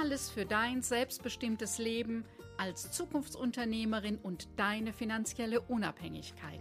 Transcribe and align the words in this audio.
Alles 0.00 0.30
für 0.30 0.44
dein 0.44 0.82
selbstbestimmtes 0.82 1.78
Leben 1.78 2.24
als 2.56 2.92
Zukunftsunternehmerin 2.92 4.18
und 4.22 4.46
deine 4.56 4.92
finanzielle 4.92 5.60
Unabhängigkeit. 5.60 6.60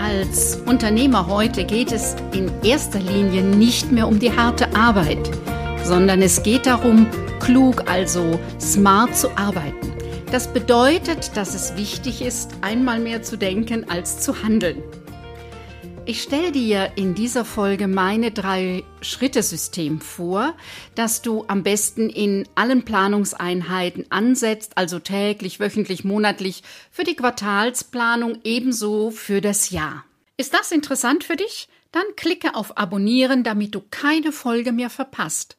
Als 0.00 0.56
Unternehmer 0.66 1.28
heute 1.28 1.64
geht 1.64 1.92
es 1.92 2.16
in 2.32 2.50
erster 2.64 2.98
Linie 2.98 3.42
nicht 3.42 3.92
mehr 3.92 4.08
um 4.08 4.18
die 4.18 4.36
harte 4.36 4.74
Arbeit, 4.74 5.30
sondern 5.84 6.20
es 6.20 6.42
geht 6.42 6.66
darum, 6.66 7.06
klug, 7.38 7.88
also 7.88 8.40
smart 8.60 9.16
zu 9.16 9.30
arbeiten. 9.36 9.92
Das 10.32 10.52
bedeutet, 10.52 11.36
dass 11.36 11.54
es 11.54 11.76
wichtig 11.76 12.22
ist, 12.22 12.50
einmal 12.60 12.98
mehr 12.98 13.22
zu 13.22 13.38
denken 13.38 13.88
als 13.88 14.20
zu 14.20 14.42
handeln. 14.42 14.82
Ich 16.08 16.22
stelle 16.22 16.52
dir 16.52 16.92
in 16.94 17.16
dieser 17.16 17.44
Folge 17.44 17.88
meine 17.88 18.30
Drei-Schritte-System 18.30 20.00
vor, 20.00 20.54
das 20.94 21.20
du 21.20 21.44
am 21.48 21.64
besten 21.64 22.10
in 22.10 22.46
allen 22.54 22.84
Planungseinheiten 22.84 24.06
ansetzt, 24.10 24.78
also 24.78 25.00
täglich, 25.00 25.58
wöchentlich, 25.58 26.04
monatlich, 26.04 26.62
für 26.92 27.02
die 27.02 27.16
Quartalsplanung 27.16 28.38
ebenso 28.44 29.10
für 29.10 29.40
das 29.40 29.70
Jahr. 29.70 30.04
Ist 30.36 30.54
das 30.54 30.70
interessant 30.70 31.24
für 31.24 31.34
dich? 31.34 31.68
Dann 31.90 32.04
klicke 32.14 32.54
auf 32.54 32.78
Abonnieren, 32.78 33.42
damit 33.42 33.74
du 33.74 33.82
keine 33.90 34.30
Folge 34.30 34.70
mehr 34.70 34.90
verpasst. 34.90 35.56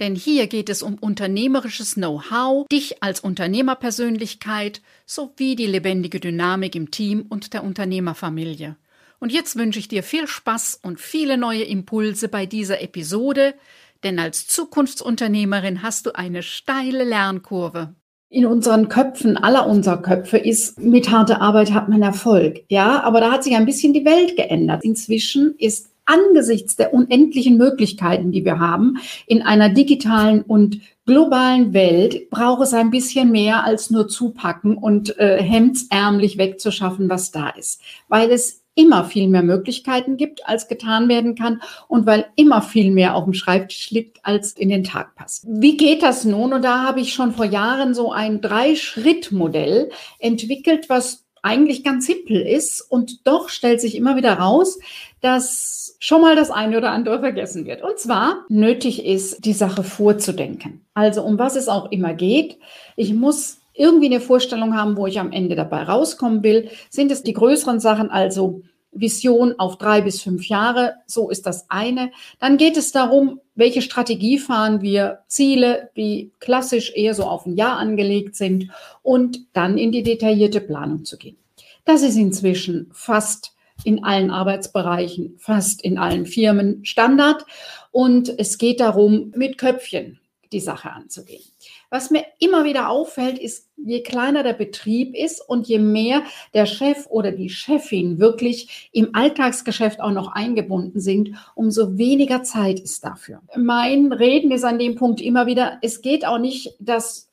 Denn 0.00 0.14
hier 0.14 0.46
geht 0.46 0.70
es 0.70 0.82
um 0.82 0.94
unternehmerisches 0.94 1.96
Know-how, 1.96 2.66
dich 2.68 3.02
als 3.02 3.20
Unternehmerpersönlichkeit 3.20 4.80
sowie 5.04 5.56
die 5.56 5.66
lebendige 5.66 6.20
Dynamik 6.20 6.74
im 6.74 6.90
Team 6.90 7.26
und 7.28 7.52
der 7.52 7.62
Unternehmerfamilie. 7.62 8.76
Und 9.24 9.32
jetzt 9.32 9.56
wünsche 9.56 9.78
ich 9.78 9.88
dir 9.88 10.02
viel 10.02 10.26
Spaß 10.26 10.80
und 10.82 11.00
viele 11.00 11.38
neue 11.38 11.62
Impulse 11.62 12.28
bei 12.28 12.44
dieser 12.44 12.82
Episode, 12.82 13.54
denn 14.02 14.18
als 14.18 14.46
Zukunftsunternehmerin 14.48 15.82
hast 15.82 16.04
du 16.04 16.14
eine 16.14 16.42
steile 16.42 17.04
Lernkurve. 17.04 17.94
In 18.28 18.44
unseren 18.44 18.90
Köpfen, 18.90 19.38
aller 19.38 19.66
unserer 19.66 20.02
Köpfe 20.02 20.36
ist, 20.36 20.78
mit 20.78 21.10
harter 21.10 21.40
Arbeit 21.40 21.72
hat 21.72 21.88
man 21.88 22.02
Erfolg. 22.02 22.64
Ja, 22.68 23.02
aber 23.02 23.20
da 23.20 23.32
hat 23.32 23.44
sich 23.44 23.56
ein 23.56 23.64
bisschen 23.64 23.94
die 23.94 24.04
Welt 24.04 24.36
geändert. 24.36 24.84
Inzwischen 24.84 25.54
ist 25.56 25.88
angesichts 26.04 26.76
der 26.76 26.92
unendlichen 26.92 27.56
Möglichkeiten, 27.56 28.30
die 28.30 28.44
wir 28.44 28.58
haben, 28.58 28.98
in 29.26 29.40
einer 29.40 29.70
digitalen 29.70 30.42
und 30.42 30.80
globalen 31.06 31.72
Welt 31.72 32.28
braucht 32.28 32.62
es 32.62 32.74
ein 32.74 32.90
bisschen 32.90 33.30
mehr 33.30 33.64
als 33.64 33.88
nur 33.88 34.06
zupacken 34.06 34.76
und 34.76 35.18
äh, 35.18 35.42
hemdsärmlich 35.42 36.36
wegzuschaffen, 36.36 37.08
was 37.08 37.30
da 37.30 37.48
ist. 37.48 37.80
Weil 38.08 38.30
es 38.30 38.63
immer 38.74 39.04
viel 39.04 39.28
mehr 39.28 39.42
Möglichkeiten 39.42 40.16
gibt, 40.16 40.46
als 40.48 40.68
getan 40.68 41.08
werden 41.08 41.34
kann 41.34 41.62
und 41.88 42.06
weil 42.06 42.26
immer 42.36 42.62
viel 42.62 42.90
mehr 42.90 43.14
auf 43.14 43.24
dem 43.24 43.34
Schreibtisch 43.34 43.90
liegt, 43.90 44.24
als 44.24 44.52
in 44.52 44.68
den 44.68 44.84
Tag 44.84 45.14
passt. 45.14 45.44
Wie 45.48 45.76
geht 45.76 46.02
das 46.02 46.24
nun? 46.24 46.52
Und 46.52 46.62
da 46.62 46.82
habe 46.82 47.00
ich 47.00 47.12
schon 47.12 47.32
vor 47.32 47.44
Jahren 47.44 47.94
so 47.94 48.12
ein 48.12 48.40
Drei-Schritt-Modell 48.40 49.90
entwickelt, 50.18 50.88
was 50.88 51.24
eigentlich 51.42 51.84
ganz 51.84 52.06
simpel 52.06 52.40
ist 52.40 52.80
und 52.80 53.26
doch 53.26 53.50
stellt 53.50 53.78
sich 53.80 53.96
immer 53.96 54.16
wieder 54.16 54.32
raus, 54.34 54.78
dass 55.20 55.96
schon 55.98 56.22
mal 56.22 56.36
das 56.36 56.50
eine 56.50 56.78
oder 56.78 56.90
andere 56.90 57.20
vergessen 57.20 57.66
wird. 57.66 57.82
Und 57.82 57.98
zwar 57.98 58.44
nötig 58.48 59.04
ist, 59.04 59.44
die 59.44 59.52
Sache 59.52 59.84
vorzudenken. 59.84 60.80
Also 60.94 61.22
um 61.22 61.38
was 61.38 61.54
es 61.56 61.68
auch 61.68 61.90
immer 61.92 62.14
geht. 62.14 62.58
Ich 62.96 63.12
muss 63.12 63.58
irgendwie 63.74 64.06
eine 64.06 64.20
Vorstellung 64.20 64.76
haben, 64.76 64.96
wo 64.96 65.06
ich 65.06 65.20
am 65.20 65.32
Ende 65.32 65.56
dabei 65.56 65.82
rauskommen 65.82 66.42
will. 66.42 66.70
Sind 66.90 67.10
es 67.10 67.22
die 67.22 67.32
größeren 67.32 67.80
Sachen, 67.80 68.10
also 68.10 68.62
Vision 68.94 69.58
auf 69.58 69.76
drei 69.76 70.00
bis 70.00 70.22
fünf 70.22 70.46
Jahre, 70.48 70.94
so 71.06 71.28
ist 71.28 71.46
das 71.46 71.68
eine. 71.68 72.12
Dann 72.38 72.56
geht 72.56 72.76
es 72.76 72.92
darum, 72.92 73.40
welche 73.54 73.82
Strategie 73.82 74.38
fahren 74.38 74.80
wir, 74.80 75.20
Ziele, 75.26 75.90
wie 75.94 76.32
klassisch 76.40 76.92
eher 76.94 77.14
so 77.14 77.24
auf 77.24 77.46
ein 77.46 77.56
Jahr 77.56 77.76
angelegt 77.76 78.36
sind 78.36 78.70
und 79.02 79.40
dann 79.52 79.78
in 79.78 79.92
die 79.92 80.02
detaillierte 80.02 80.60
Planung 80.60 81.04
zu 81.04 81.18
gehen. 81.18 81.36
Das 81.84 82.02
ist 82.02 82.16
inzwischen 82.16 82.90
fast 82.92 83.52
in 83.84 84.04
allen 84.04 84.30
Arbeitsbereichen, 84.30 85.34
fast 85.38 85.82
in 85.82 85.98
allen 85.98 86.26
Firmen 86.26 86.84
Standard 86.84 87.44
und 87.90 88.32
es 88.38 88.58
geht 88.58 88.80
darum, 88.80 89.32
mit 89.34 89.58
Köpfchen 89.58 90.20
die 90.54 90.60
Sache 90.60 90.90
anzugehen. 90.90 91.42
Was 91.90 92.10
mir 92.10 92.24
immer 92.38 92.64
wieder 92.64 92.88
auffällt, 92.88 93.38
ist, 93.38 93.68
je 93.76 94.02
kleiner 94.02 94.42
der 94.42 94.54
Betrieb 94.54 95.14
ist 95.14 95.46
und 95.46 95.66
je 95.66 95.78
mehr 95.78 96.22
der 96.54 96.64
Chef 96.64 97.06
oder 97.10 97.32
die 97.32 97.50
Chefin 97.50 98.18
wirklich 98.18 98.88
im 98.92 99.14
Alltagsgeschäft 99.14 100.00
auch 100.00 100.12
noch 100.12 100.28
eingebunden 100.32 101.00
sind, 101.00 101.30
umso 101.54 101.98
weniger 101.98 102.42
Zeit 102.42 102.80
ist 102.80 103.04
dafür. 103.04 103.42
Mein 103.56 104.12
Reden 104.12 104.50
ist 104.50 104.64
an 104.64 104.78
dem 104.78 104.94
Punkt 104.94 105.20
immer 105.20 105.46
wieder, 105.46 105.78
es 105.82 106.00
geht 106.00 106.24
auch 106.24 106.38
nicht, 106.38 106.74
dass 106.78 107.28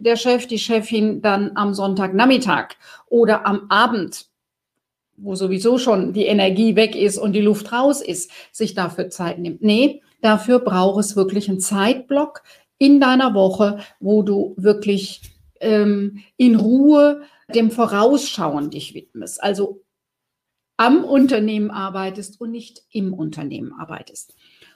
der 0.00 0.16
Chef, 0.16 0.46
die 0.46 0.58
Chefin 0.58 1.22
dann 1.22 1.52
am 1.54 1.74
Sonntagnachmittag 1.74 2.74
oder 3.08 3.46
am 3.46 3.70
Abend 3.70 4.26
wo 5.20 5.34
sowieso 5.34 5.78
schon 5.78 6.12
die 6.12 6.26
Energie 6.26 6.76
weg 6.76 6.94
ist 6.94 7.18
und 7.18 7.32
die 7.32 7.40
Luft 7.40 7.72
raus 7.72 8.00
ist, 8.00 8.30
sich 8.52 8.74
dafür 8.74 9.10
Zeit 9.10 9.40
nimmt. 9.40 9.62
Nee, 9.62 10.00
dafür 10.20 10.60
braucht 10.60 11.00
es 11.00 11.16
wirklich 11.16 11.48
einen 11.48 11.60
Zeitblock, 11.60 12.42
in 12.78 13.00
deiner 13.00 13.34
Woche, 13.34 13.80
wo 14.00 14.22
du 14.22 14.54
wirklich 14.56 15.22
ähm, 15.60 16.22
in 16.36 16.56
Ruhe 16.56 17.22
dem 17.54 17.70
Vorausschauen 17.70 18.70
dich 18.70 18.94
widmest. 18.94 19.42
Also 19.42 19.82
am 20.76 21.04
Unternehmen 21.04 21.70
arbeitest 21.70 22.40
und 22.40 22.52
nicht 22.52 22.84
im 22.92 23.12
Unternehmen 23.12 23.72
arbeitest. 23.72 24.34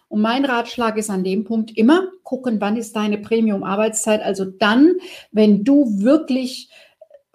Und 0.08 0.20
mein 0.20 0.44
Ratschlag 0.44 0.98
ist 0.98 1.10
an 1.10 1.24
dem 1.24 1.44
Punkt 1.44 1.76
immer 1.76 2.08
gucken, 2.22 2.60
wann 2.60 2.76
ist 2.76 2.96
deine 2.96 3.18
Premium-Arbeitszeit. 3.18 4.20
Also 4.20 4.44
dann, 4.44 4.94
wenn 5.30 5.64
du 5.64 6.02
wirklich 6.02 6.70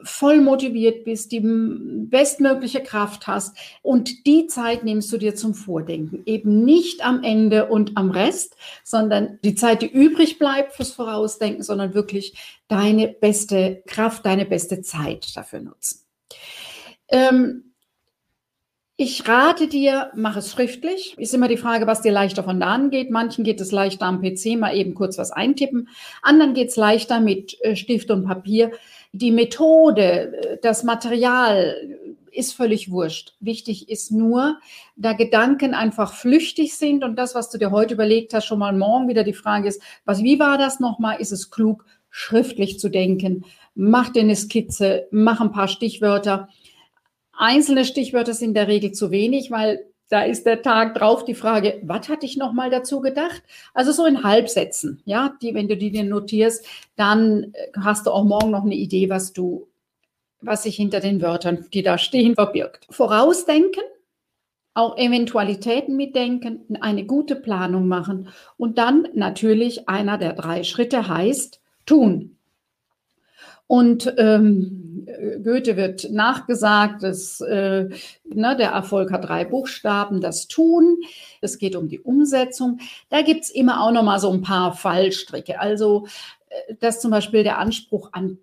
voll 0.03 0.41
motiviert 0.41 1.06
bist, 1.06 1.31
die 1.31 1.41
bestmögliche 1.41 2.81
Kraft 2.81 3.25
hast 3.28 3.58
und 3.81 4.28
die 4.28 4.47
Zeit 4.47 4.84
nimmst 4.84 5.12
du 5.12 5.18
dir 5.18 5.35
zum 5.35 5.53
Vordenken. 5.53 6.22
Eben 6.25 6.63
nicht 6.63 7.03
am 7.06 7.24
Ende 7.24 7.68
und 7.68 7.97
am 7.97 8.12
Rest, 8.12 8.56
sondern 8.84 9.40
die 9.44 9.56
Zeit, 9.56 9.81
die 9.81 9.91
übrig 9.91 10.38
bleibt 10.38 10.74
fürs 10.74 10.91
Vorausdenken, 10.91 11.63
sondern 11.63 11.94
wirklich 11.94 12.59
deine 12.68 13.08
beste 13.08 13.81
Kraft, 13.88 14.25
deine 14.25 14.46
beste 14.46 14.81
Zeit 14.81 15.35
dafür 15.35 15.62
nutzen. 15.62 16.02
Ähm, 17.09 17.68
ich 19.00 19.28
rate 19.28 19.68
dir, 19.68 20.12
mach 20.16 20.38
es 20.38 20.52
schriftlich. 20.52 21.16
Ist 21.19 21.35
immer 21.35 21.47
die 21.47 21.58
Frage, 21.58 21.85
was 21.85 22.02
dir 22.02 22.12
leichter 22.12 22.44
von 22.44 22.59
da 22.59 22.69
angeht. 22.69 23.12
Manchen 23.12 23.44
geht 23.44 23.62
es 23.62 23.72
leichter 23.72 24.08
am 24.08 24.24
PC, 24.24 24.58
mal 24.58 24.75
eben 24.75 24.96
kurz 24.96 25.19
was 25.19 25.29
eintippen. 25.29 25.88
Anderen 26.24 26.56
geht 26.56 26.69
es 26.69 26.78
leichter 26.78 27.19
mit 27.19 27.58
äh, 27.62 27.75
Stift 27.75 28.09
und 28.09 28.25
Papier. 28.25 28.72
Die 29.13 29.31
Methode, 29.31 30.59
das 30.62 30.84
Material 30.84 31.75
ist 32.31 32.53
völlig 32.53 32.91
wurscht. 32.91 33.34
Wichtig 33.40 33.90
ist 33.90 34.12
nur, 34.12 34.59
da 34.95 35.13
Gedanken 35.13 35.73
einfach 35.73 36.13
flüchtig 36.13 36.76
sind 36.76 37.03
und 37.03 37.16
das, 37.16 37.34
was 37.34 37.49
du 37.49 37.58
dir 37.58 37.72
heute 37.72 37.96
überlegt 37.96 38.34
hast, 38.34 38.46
schon 38.46 38.59
mal 38.59 38.78
morgen 38.78 39.08
wieder 39.08 39.23
die 39.23 39.34
Frage 39.34 39.67
ist, 39.67 39.81
was, 40.05 40.22
wie 40.22 40.40
war 40.40 40.58
das 40.58 40.79
nochmal? 40.79 41.20
Ist 41.20 41.31
es 41.31 41.49
klug, 41.49 41.85
schriftlich 42.09 42.79
zu 42.79 42.90
denken? 42.90 43.43
Mach 43.73 44.09
dir 44.09 44.22
eine 44.22 44.35
Skizze, 44.35 45.08
mach 45.09 45.41
ein 45.41 45.52
paar 45.52 45.67
Stichwörter. 45.67 46.49
Einzelne 47.34 47.85
Stichwörter 47.85 48.34
sind 48.34 48.49
in 48.49 48.53
der 48.53 48.67
Regel 48.67 48.91
zu 48.91 49.09
wenig, 49.09 49.49
weil 49.49 49.86
da 50.09 50.21
ist 50.23 50.45
der 50.45 50.61
Tag 50.61 50.95
drauf 50.95 51.25
die 51.25 51.35
Frage, 51.35 51.81
was 51.83 52.07
hatte 52.09 52.25
ich 52.25 52.37
noch 52.37 52.53
mal 52.53 52.69
dazu 52.69 53.01
gedacht? 53.01 53.43
Also 53.73 53.91
so 53.91 54.05
in 54.05 54.23
Halbsätzen, 54.23 55.01
ja, 55.05 55.35
die, 55.41 55.53
wenn 55.53 55.67
du 55.67 55.75
die 55.75 55.91
dir 55.91 56.03
notierst, 56.03 56.65
dann 56.95 57.51
äh, 57.53 57.67
hast 57.81 58.07
du 58.07 58.11
auch 58.11 58.23
morgen 58.23 58.51
noch 58.51 58.63
eine 58.63 58.75
Idee, 58.75 59.09
was 59.09 59.33
du, 59.33 59.67
was 60.41 60.63
sich 60.63 60.75
hinter 60.75 60.99
den 60.99 61.21
Wörtern, 61.21 61.65
die 61.73 61.83
da 61.83 61.97
stehen, 61.97 62.35
verbirgt. 62.35 62.87
Vorausdenken, 62.89 63.83
auch 64.73 64.97
Eventualitäten 64.97 65.97
mitdenken, 65.97 66.77
eine 66.81 67.05
gute 67.05 67.35
Planung 67.35 67.87
machen 67.87 68.29
und 68.57 68.77
dann 68.77 69.07
natürlich 69.13 69.89
einer 69.89 70.17
der 70.17 70.33
drei 70.33 70.63
Schritte 70.63 71.07
heißt 71.07 71.61
tun. 71.85 72.36
Und 73.67 74.14
ähm, 74.17 75.05
Goethe 75.43 75.75
wird 75.75 76.09
nachgesagt, 76.11 77.03
dass 77.03 77.41
äh, 77.41 77.90
ne, 78.23 78.55
der 78.58 78.72
Erfolg 78.72 79.11
hat 79.11 79.28
drei 79.28 79.46
Buchstaben, 79.46 80.22
das 80.22 80.47
Tun. 80.47 80.97
Es 81.41 81.58
geht 81.58 81.75
um 81.75 81.90
die 81.90 81.99
Umsetzung. 81.99 82.79
Da 83.09 83.22
gibt's 83.22 83.49
immer 83.49 83.84
auch 83.84 83.91
noch 83.91 84.03
mal 84.03 84.19
so 84.19 84.31
ein 84.31 84.41
paar 84.41 84.73
Fallstricke. 84.73 85.59
Also, 85.59 86.08
äh, 86.49 86.75
dass 86.79 87.02
zum 87.02 87.11
Beispiel 87.11 87.43
der 87.43 87.58
Anspruch 87.58 88.09
an 88.14 88.40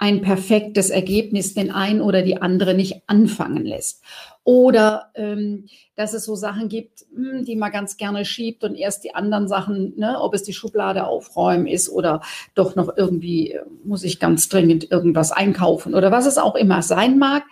ein 0.00 0.22
perfektes 0.22 0.88
Ergebnis 0.88 1.52
den 1.52 1.70
einen 1.70 2.00
oder 2.00 2.22
die 2.22 2.40
andere 2.40 2.72
nicht 2.72 3.02
anfangen 3.06 3.66
lässt. 3.66 4.02
Oder 4.44 5.10
ähm, 5.14 5.66
dass 5.94 6.14
es 6.14 6.24
so 6.24 6.36
Sachen 6.36 6.70
gibt, 6.70 7.04
hm, 7.14 7.44
die 7.44 7.54
man 7.54 7.70
ganz 7.70 7.98
gerne 7.98 8.24
schiebt 8.24 8.64
und 8.64 8.76
erst 8.76 9.04
die 9.04 9.14
anderen 9.14 9.46
Sachen, 9.46 9.92
ne, 9.98 10.18
ob 10.18 10.32
es 10.32 10.42
die 10.42 10.54
Schublade 10.54 11.06
aufräumen 11.06 11.66
ist 11.66 11.90
oder 11.90 12.22
doch 12.54 12.76
noch 12.76 12.96
irgendwie 12.96 13.52
äh, 13.52 13.60
muss 13.84 14.02
ich 14.02 14.18
ganz 14.18 14.48
dringend 14.48 14.90
irgendwas 14.90 15.32
einkaufen 15.32 15.94
oder 15.94 16.10
was 16.10 16.24
es 16.24 16.38
auch 16.38 16.54
immer 16.54 16.80
sein 16.80 17.18
mag. 17.18 17.42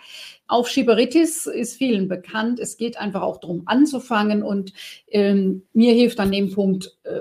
Aufschieberitis 0.47 1.45
ist 1.45 1.77
vielen 1.77 2.07
bekannt. 2.07 2.59
Es 2.59 2.77
geht 2.77 2.97
einfach 2.97 3.21
auch 3.21 3.37
darum, 3.37 3.61
anzufangen. 3.67 4.41
Und 4.41 4.73
ähm, 5.07 5.61
mir 5.73 5.93
hilft 5.93 6.19
an 6.19 6.31
dem 6.31 6.51
Punkt 6.51 6.97
äh, 7.03 7.19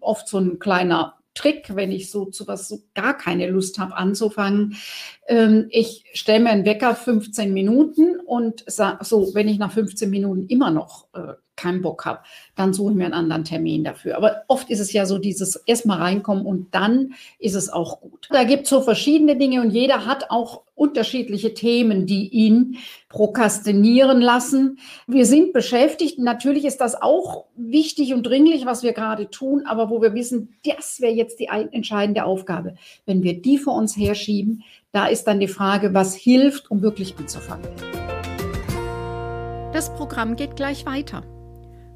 oft 0.00 0.28
so 0.28 0.36
ein 0.36 0.58
kleiner 0.58 1.14
Trick, 1.36 1.76
wenn 1.76 1.92
ich 1.92 2.10
so 2.10 2.24
zu 2.24 2.48
was 2.48 2.66
so 2.66 2.82
gar 2.94 3.16
keine 3.16 3.48
Lust 3.48 3.78
habe 3.78 3.96
anzufangen. 3.96 4.76
Ähm, 5.28 5.68
ich 5.70 6.04
stelle 6.14 6.42
mir 6.42 6.50
einen 6.50 6.64
Wecker 6.64 6.96
15 6.96 7.52
Minuten 7.52 8.18
und 8.18 8.64
so, 8.66 9.34
wenn 9.34 9.48
ich 9.48 9.58
nach 9.58 9.70
15 9.70 10.10
Minuten 10.10 10.46
immer 10.48 10.72
noch 10.72 11.06
äh, 11.14 11.34
keinen 11.56 11.82
Bock 11.82 12.04
habe, 12.04 12.20
dann 12.54 12.72
suche 12.72 12.92
ich 12.92 12.96
mir 12.96 13.04
einen 13.04 13.14
anderen 13.14 13.44
Termin 13.44 13.84
dafür. 13.84 14.16
Aber 14.16 14.42
oft 14.48 14.70
ist 14.70 14.80
es 14.80 14.92
ja 14.92 15.06
so 15.06 15.18
dieses 15.18 15.56
erstmal 15.56 15.98
reinkommen 15.98 16.46
und 16.46 16.74
dann 16.74 17.14
ist 17.38 17.54
es 17.54 17.70
auch 17.70 18.00
gut. 18.00 18.28
Da 18.30 18.44
gibt 18.44 18.64
es 18.64 18.70
so 18.70 18.82
verschiedene 18.82 19.36
Dinge 19.36 19.60
und 19.60 19.70
jeder 19.70 20.06
hat 20.06 20.30
auch 20.30 20.62
unterschiedliche 20.74 21.54
Themen, 21.54 22.06
die 22.06 22.28
ihn 22.28 22.76
prokrastinieren 23.08 24.20
lassen. 24.20 24.78
Wir 25.06 25.24
sind 25.24 25.52
beschäftigt. 25.52 26.18
Natürlich 26.18 26.66
ist 26.66 26.80
das 26.82 27.00
auch 27.00 27.46
wichtig 27.56 28.12
und 28.12 28.24
dringlich, 28.24 28.66
was 28.66 28.82
wir 28.82 28.92
gerade 28.92 29.30
tun, 29.30 29.64
aber 29.66 29.88
wo 29.88 30.02
wir 30.02 30.14
wissen, 30.14 30.54
das 30.64 31.00
wäre 31.00 31.14
jetzt 31.14 31.40
die 31.40 31.46
entscheidende 31.46 32.24
Aufgabe. 32.24 32.76
Wenn 33.06 33.22
wir 33.22 33.40
die 33.40 33.56
vor 33.56 33.74
uns 33.74 33.96
herschieben, 33.96 34.62
da 34.92 35.06
ist 35.06 35.24
dann 35.24 35.40
die 35.40 35.48
Frage, 35.48 35.94
was 35.94 36.14
hilft, 36.14 36.70
um 36.70 36.82
wirklich 36.82 37.16
anzufangen. 37.18 37.66
Das 39.72 39.92
Programm 39.94 40.36
geht 40.36 40.56
gleich 40.56 40.86
weiter. 40.86 41.22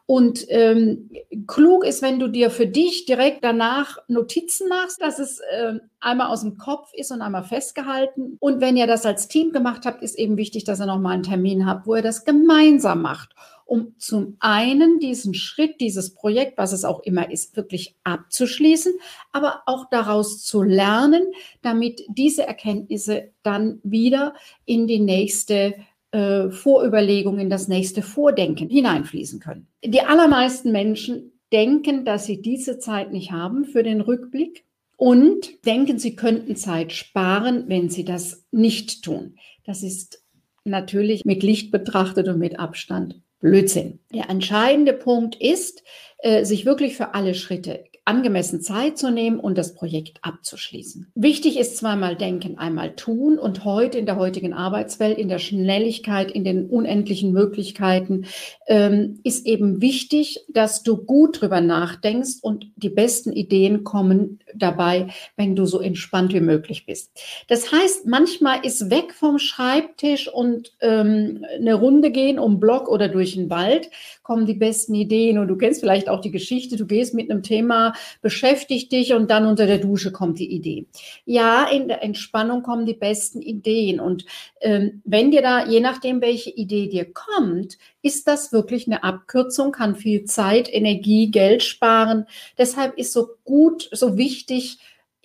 Und 0.05 0.45
ähm, 0.49 1.11
klug 1.45 1.85
ist, 1.85 2.01
wenn 2.01 2.19
du 2.19 2.27
dir 2.27 2.49
für 2.49 2.65
dich 2.65 3.05
direkt 3.05 3.43
danach 3.43 3.97
Notizen 4.07 4.67
machst, 4.67 5.01
dass 5.01 5.19
es 5.19 5.39
äh, 5.39 5.75
einmal 5.99 6.27
aus 6.27 6.41
dem 6.41 6.57
Kopf 6.57 6.91
ist 6.93 7.11
und 7.11 7.21
einmal 7.21 7.43
festgehalten. 7.43 8.35
Und 8.39 8.59
wenn 8.59 8.75
ihr 8.75 8.87
das 8.87 9.05
als 9.05 9.27
Team 9.27 9.51
gemacht 9.51 9.85
habt, 9.85 10.01
ist 10.01 10.17
eben 10.17 10.35
wichtig, 10.35 10.63
dass 10.63 10.81
ihr 10.81 10.87
nochmal 10.87 11.13
einen 11.13 11.23
Termin 11.23 11.67
habt, 11.67 11.85
wo 11.85 11.95
ihr 11.95 12.01
das 12.01 12.25
gemeinsam 12.25 13.03
macht, 13.03 13.35
um 13.69 13.93
zum 13.99 14.35
einen 14.39 14.99
diesen 14.99 15.35
Schritt, 15.35 15.79
dieses 15.79 16.15
Projekt, 16.15 16.57
was 16.57 16.73
es 16.73 16.83
auch 16.83 17.01
immer 17.01 17.31
ist, 17.31 17.55
wirklich 17.55 17.95
abzuschließen, 18.03 18.93
aber 19.31 19.61
auch 19.67 19.85
daraus 19.91 20.43
zu 20.43 20.63
lernen, 20.63 21.27
damit 21.61 22.03
diese 22.09 22.47
Erkenntnisse 22.47 23.31
dann 23.43 23.79
wieder 23.83 24.33
in 24.65 24.87
die 24.87 24.99
nächste 24.99 25.75
äh, 26.11 26.49
Vorüberlegung, 26.49 27.37
in 27.37 27.51
das 27.51 27.67
nächste 27.67 28.01
Vordenken 28.01 28.69
hineinfließen 28.69 29.39
können. 29.39 29.67
Die 29.85 30.01
allermeisten 30.01 30.71
Menschen 30.71 31.31
denken, 31.53 32.05
dass 32.05 32.25
sie 32.25 32.41
diese 32.41 32.79
Zeit 32.79 33.11
nicht 33.11 33.31
haben 33.31 33.65
für 33.65 33.83
den 33.83 34.01
Rückblick 34.01 34.65
und 34.97 35.63
denken, 35.65 35.99
sie 35.99 36.15
könnten 36.15 36.55
Zeit 36.55 36.91
sparen, 36.91 37.65
wenn 37.67 37.89
sie 37.89 38.03
das 38.03 38.45
nicht 38.51 39.03
tun. 39.03 39.35
Das 39.63 39.83
ist 39.83 40.23
natürlich 40.63 41.23
mit 41.23 41.43
Licht 41.43 41.71
betrachtet 41.71 42.27
und 42.27 42.39
mit 42.39 42.59
Abstand 42.59 43.21
Blödsinn. 43.39 43.99
Der 44.13 44.29
entscheidende 44.29 44.93
Punkt 44.93 45.35
ist, 45.35 45.83
äh, 46.19 46.43
sich 46.43 46.65
wirklich 46.65 46.97
für 46.97 47.13
alle 47.13 47.33
Schritte 47.33 47.85
angemessen 48.09 48.59
Zeit 48.59 48.97
zu 48.97 49.11
nehmen 49.11 49.39
und 49.39 49.55
das 49.55 49.75
Projekt 49.75 50.17
abzuschließen. 50.23 51.11
Wichtig 51.13 51.59
ist 51.59 51.77
zweimal 51.77 52.15
denken, 52.15 52.57
einmal 52.57 52.95
tun 52.95 53.37
und 53.37 53.65
heute 53.65 53.99
in 53.99 54.07
der 54.07 54.17
heutigen 54.17 54.51
Arbeitswelt, 54.51 55.19
in 55.19 55.29
der 55.29 55.37
Schnelligkeit, 55.37 56.31
in 56.31 56.43
den 56.43 56.65
unendlichen 56.65 57.31
Möglichkeiten 57.31 58.25
ähm, 58.65 59.19
ist 59.23 59.45
eben 59.45 59.79
wichtig, 59.79 60.39
dass 60.49 60.81
du 60.81 60.97
gut 60.97 61.39
drüber 61.39 61.61
nachdenkst 61.61 62.39
und 62.41 62.71
die 62.77 62.89
besten 62.89 63.31
Ideen 63.31 63.83
kommen 63.83 64.39
dabei, 64.55 65.09
wenn 65.37 65.55
du 65.55 65.67
so 65.67 65.79
entspannt 65.79 66.33
wie 66.33 66.41
möglich 66.41 66.87
bist. 66.87 67.11
Das 67.47 67.71
heißt, 67.71 68.07
manchmal 68.07 68.65
ist 68.65 68.89
weg 68.89 69.13
vom 69.13 69.37
Schreibtisch 69.37 70.27
und 70.27 70.73
ähm, 70.81 71.45
eine 71.55 71.75
Runde 71.75 72.09
gehen 72.09 72.39
um 72.39 72.59
Block 72.59 72.89
oder 72.89 73.07
durch 73.07 73.35
den 73.35 73.51
Wald 73.51 73.91
kommen 74.23 74.47
die 74.47 74.55
besten 74.55 74.95
Ideen 74.95 75.37
und 75.37 75.47
du 75.47 75.57
kennst 75.57 75.79
vielleicht 75.79 76.09
auch 76.09 76.21
die 76.21 76.31
Geschichte, 76.31 76.75
du 76.75 76.87
gehst 76.87 77.13
mit 77.13 77.29
einem 77.29 77.43
Thema 77.43 77.93
beschäftigt 78.21 78.91
dich 78.91 79.13
und 79.13 79.29
dann 79.29 79.45
unter 79.45 79.65
der 79.65 79.77
Dusche 79.77 80.11
kommt 80.11 80.39
die 80.39 80.51
Idee. 80.51 80.87
Ja, 81.25 81.65
in 81.65 81.87
der 81.87 82.03
Entspannung 82.03 82.63
kommen 82.63 82.85
die 82.85 82.93
besten 82.93 83.41
Ideen. 83.41 83.99
Und 83.99 84.25
ähm, 84.61 85.01
wenn 85.05 85.31
dir 85.31 85.41
da, 85.41 85.65
je 85.65 85.79
nachdem, 85.79 86.21
welche 86.21 86.49
Idee 86.49 86.87
dir 86.87 87.11
kommt, 87.11 87.77
ist 88.01 88.27
das 88.27 88.51
wirklich 88.51 88.87
eine 88.87 89.03
Abkürzung, 89.03 89.71
kann 89.71 89.95
viel 89.95 90.25
Zeit, 90.25 90.73
Energie, 90.73 91.31
Geld 91.31 91.63
sparen. 91.63 92.25
Deshalb 92.57 92.97
ist 92.97 93.13
so 93.13 93.29
gut, 93.43 93.89
so 93.91 94.17
wichtig, 94.17 94.79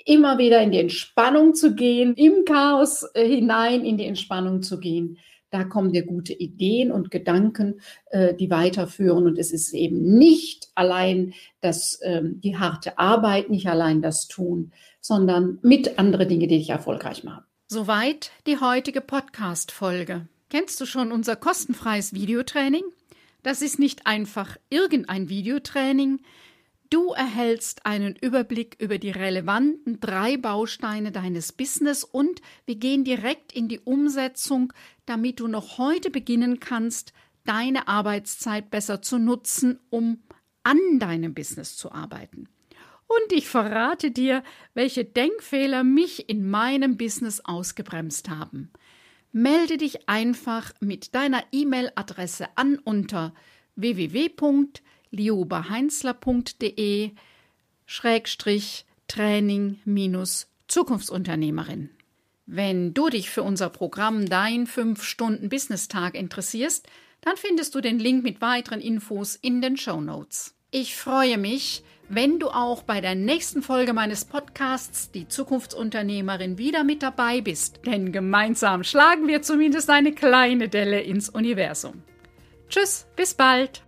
immer 0.04 0.38
wieder 0.38 0.60
in 0.60 0.70
die 0.70 0.80
Entspannung 0.80 1.54
zu 1.54 1.74
gehen, 1.74 2.14
im 2.14 2.44
Chaos 2.44 3.04
äh, 3.14 3.26
hinein 3.26 3.84
in 3.84 3.96
die 3.96 4.06
Entspannung 4.06 4.62
zu 4.62 4.78
gehen 4.78 5.18
Da 5.54 5.62
kommen 5.62 5.92
dir 5.92 6.04
gute 6.04 6.32
Ideen 6.32 6.90
und 6.90 7.12
Gedanken, 7.12 7.80
äh, 8.10 8.34
die 8.34 8.50
weiterführen. 8.50 9.24
Und 9.24 9.38
es 9.38 9.52
ist 9.52 9.72
eben 9.72 10.18
nicht 10.18 10.68
allein 10.74 11.32
das, 11.60 12.00
ähm, 12.02 12.40
die 12.40 12.56
harte 12.56 12.98
Arbeit, 12.98 13.50
nicht 13.50 13.68
allein 13.68 14.02
das 14.02 14.26
Tun, 14.26 14.72
sondern 15.00 15.60
mit 15.62 15.96
andere 15.96 16.26
Dinge, 16.26 16.48
die 16.48 16.58
dich 16.58 16.70
erfolgreich 16.70 17.22
machen. 17.22 17.44
Soweit 17.68 18.32
die 18.48 18.58
heutige 18.58 19.00
Podcast-Folge. 19.00 20.26
Kennst 20.50 20.80
du 20.80 20.86
schon 20.86 21.12
unser 21.12 21.36
kostenfreies 21.36 22.14
Videotraining? 22.14 22.82
Das 23.44 23.62
ist 23.62 23.78
nicht 23.78 24.08
einfach 24.08 24.56
irgendein 24.70 25.28
Videotraining. 25.28 26.18
Du 26.94 27.10
erhältst 27.10 27.86
einen 27.86 28.14
Überblick 28.14 28.76
über 28.78 28.98
die 28.98 29.10
relevanten 29.10 29.98
drei 29.98 30.36
Bausteine 30.36 31.10
deines 31.10 31.50
Business 31.50 32.04
und 32.04 32.40
wir 32.66 32.76
gehen 32.76 33.02
direkt 33.02 33.50
in 33.52 33.66
die 33.66 33.80
Umsetzung, 33.80 34.72
damit 35.04 35.40
du 35.40 35.48
noch 35.48 35.78
heute 35.78 36.10
beginnen 36.10 36.60
kannst, 36.60 37.12
deine 37.42 37.88
Arbeitszeit 37.88 38.70
besser 38.70 39.02
zu 39.02 39.18
nutzen, 39.18 39.80
um 39.90 40.22
an 40.62 40.78
deinem 41.00 41.34
Business 41.34 41.76
zu 41.76 41.90
arbeiten. 41.90 42.48
Und 43.08 43.32
ich 43.32 43.48
verrate 43.48 44.12
dir, 44.12 44.44
welche 44.74 45.04
Denkfehler 45.04 45.82
mich 45.82 46.28
in 46.28 46.48
meinem 46.48 46.96
Business 46.96 47.40
ausgebremst 47.40 48.30
haben. 48.30 48.70
Melde 49.32 49.78
dich 49.78 50.08
einfach 50.08 50.72
mit 50.78 51.16
deiner 51.16 51.42
E-Mail-Adresse 51.50 52.46
an 52.54 52.78
unter 52.78 53.34
www.liobaheinzler.de 55.16 57.10
Schrägstrich 57.86 58.86
Training 59.08 59.78
minus 59.84 60.48
Zukunftsunternehmerin. 60.68 61.90
Wenn 62.46 62.94
du 62.94 63.08
dich 63.08 63.30
für 63.30 63.42
unser 63.42 63.70
Programm 63.70 64.26
Dein 64.26 64.66
5-Stunden-Business-Tag 64.66 66.14
interessierst, 66.14 66.86
dann 67.20 67.36
findest 67.36 67.74
du 67.74 67.80
den 67.80 67.98
Link 67.98 68.22
mit 68.22 68.40
weiteren 68.40 68.80
Infos 68.80 69.36
in 69.36 69.62
den 69.62 69.76
Show 69.76 70.00
Notes. 70.00 70.54
Ich 70.70 70.96
freue 70.96 71.38
mich, 71.38 71.84
wenn 72.08 72.38
du 72.38 72.48
auch 72.48 72.82
bei 72.82 73.00
der 73.00 73.14
nächsten 73.14 73.62
Folge 73.62 73.94
meines 73.94 74.24
Podcasts 74.26 75.10
Die 75.10 75.28
Zukunftsunternehmerin 75.28 76.58
wieder 76.58 76.84
mit 76.84 77.02
dabei 77.02 77.40
bist. 77.40 77.80
Denn 77.86 78.12
gemeinsam 78.12 78.84
schlagen 78.84 79.26
wir 79.26 79.40
zumindest 79.40 79.88
eine 79.88 80.12
kleine 80.12 80.68
Delle 80.68 81.00
ins 81.00 81.30
Universum. 81.30 82.02
Tschüss, 82.68 83.06
bis 83.16 83.34
bald! 83.34 83.84